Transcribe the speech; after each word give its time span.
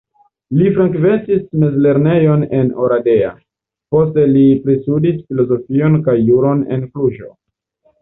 Li 0.59 0.69
frekventis 0.77 1.43
mezlernejon 1.63 2.47
en 2.61 2.73
Oradea, 2.87 3.31
poste 3.97 4.27
li 4.33 4.49
pristudis 4.67 5.23
filozofion 5.29 6.03
kaj 6.11 6.21
juron 6.27 6.69
en 6.79 6.93
Kluĵo. 6.93 7.35